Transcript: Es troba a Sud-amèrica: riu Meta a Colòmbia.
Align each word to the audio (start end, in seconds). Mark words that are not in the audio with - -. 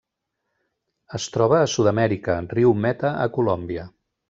Es 1.19 1.27
troba 1.35 1.59
a 1.59 1.67
Sud-amèrica: 1.75 2.39
riu 2.55 2.75
Meta 2.87 3.15
a 3.27 3.31
Colòmbia. 3.39 3.87